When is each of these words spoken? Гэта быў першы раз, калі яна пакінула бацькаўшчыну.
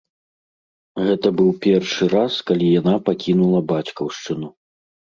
Гэта 1.07 1.27
быў 1.41 1.51
першы 1.67 2.03
раз, 2.15 2.33
калі 2.51 2.73
яна 2.81 2.95
пакінула 3.13 3.59
бацькаўшчыну. 3.77 4.47